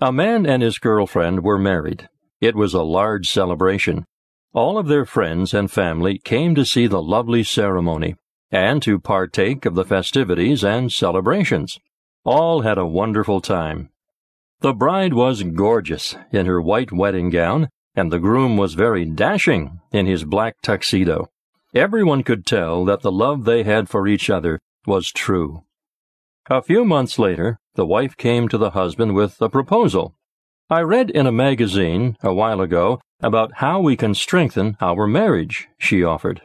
[0.00, 2.08] A man and his girlfriend were married.
[2.40, 4.04] It was a large celebration.
[4.52, 8.16] All of their friends and family came to see the lovely ceremony
[8.50, 11.78] and to partake of the festivities and celebrations.
[12.24, 13.88] All had a wonderful time.
[14.60, 19.80] The bride was gorgeous in her white wedding gown, and the groom was very dashing
[19.92, 21.30] in his black tuxedo.
[21.74, 25.64] Everyone could tell that the love they had for each other was true.
[26.50, 30.14] A few months later, the wife came to the husband with a proposal.
[30.68, 35.68] I read in a magazine a while ago about how we can strengthen our marriage,
[35.78, 36.42] she offered.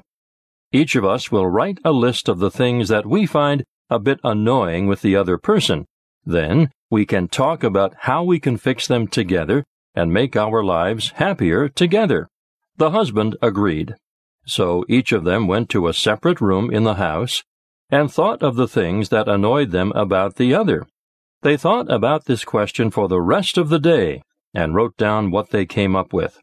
[0.72, 4.20] Each of us will write a list of the things that we find a bit
[4.24, 5.86] annoying with the other person.
[6.24, 11.10] Then we can talk about how we can fix them together and make our lives
[11.16, 12.28] happier together.
[12.78, 13.96] The husband agreed.
[14.46, 17.44] So each of them went to a separate room in the house
[17.90, 20.86] and thought of the things that annoyed them about the other.
[21.42, 24.22] They thought about this question for the rest of the day
[24.54, 26.40] and wrote down what they came up with.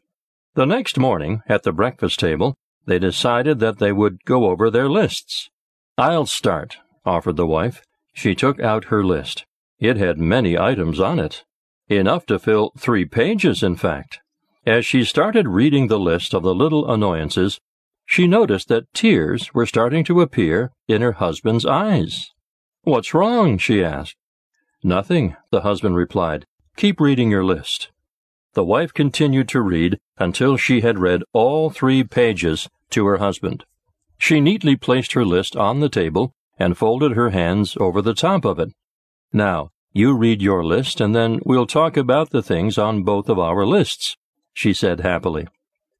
[0.54, 4.88] The next morning, at the breakfast table, they decided that they would go over their
[4.88, 5.50] lists.
[5.96, 7.82] I'll start, offered the wife.
[8.12, 9.44] She took out her list.
[9.78, 11.44] It had many items on it.
[11.88, 14.20] Enough to fill three pages, in fact.
[14.66, 17.60] As she started reading the list of the little annoyances,
[18.04, 22.32] she noticed that tears were starting to appear in her husband's eyes.
[22.82, 23.58] What's wrong?
[23.58, 24.16] she asked.
[24.88, 26.46] Nothing, the husband replied.
[26.78, 27.90] Keep reading your list.
[28.54, 33.66] The wife continued to read until she had read all three pages to her husband.
[34.16, 38.46] She neatly placed her list on the table and folded her hands over the top
[38.46, 38.72] of it.
[39.30, 43.38] Now, you read your list and then we'll talk about the things on both of
[43.38, 44.16] our lists,
[44.54, 45.48] she said happily.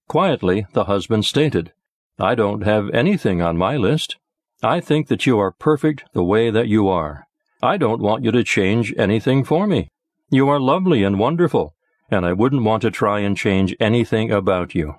[0.09, 1.75] Quietly, the husband stated,
[2.19, 4.17] I don't have anything on my list.
[4.63, 7.28] I think that you are perfect the way that you are.
[7.63, 9.89] I don't want you to change anything for me.
[10.31, 11.75] You are lovely and wonderful,
[12.11, 14.95] and I wouldn't want to try and change anything about you.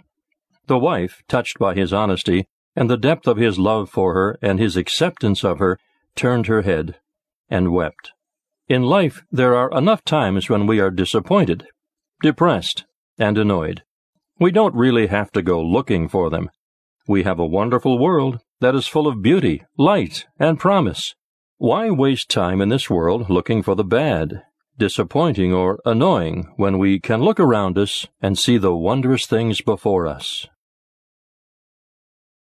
[0.68, 4.60] The wife, touched by his honesty and the depth of his love for her and
[4.60, 5.80] his acceptance of her,
[6.16, 6.98] turned her head
[7.50, 8.11] and wept.
[8.67, 11.66] In life, there are enough times when we are disappointed,
[12.22, 12.86] depressed,
[13.17, 13.83] and annoyed.
[14.39, 16.50] We don't really have to go looking for them.
[17.08, 21.16] We have a wonderful world that is full of beauty, light, and promise.
[21.61, 24.43] Why waste time in this world looking for the bad,
[24.77, 30.08] disappointing, or annoying when we can look around us and see the wondrous things before
[30.08, 30.47] us?